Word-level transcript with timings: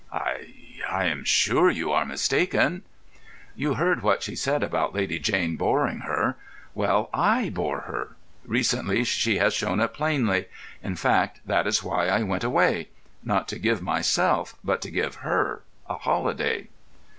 "I—I 0.11 1.05
am 1.05 1.23
sure 1.23 1.69
you 1.69 1.91
are 1.91 2.05
mistaken." 2.05 2.81
"You 3.55 3.75
heard 3.75 4.01
what 4.01 4.23
she 4.23 4.35
said 4.35 4.63
about 4.63 4.95
Lady 4.95 5.19
Jane 5.19 5.57
boring 5.57 5.99
her. 5.99 6.37
Well, 6.73 7.11
I 7.13 7.49
bore 7.51 7.81
her. 7.81 8.15
Recently 8.43 9.03
she 9.03 9.37
has 9.37 9.53
shown 9.53 9.79
it 9.79 9.93
plainly. 9.93 10.45
In 10.81 10.95
fact, 10.95 11.41
that 11.45 11.67
is 11.67 11.83
why 11.83 12.07
I 12.07 12.23
went 12.23 12.43
away—not 12.43 13.47
to 13.49 13.59
give 13.59 13.83
myself, 13.83 14.55
but 14.63 14.81
to 14.81 14.89
give 14.89 15.17
her, 15.21 15.61
a 15.87 15.97
holiday." 15.99 16.69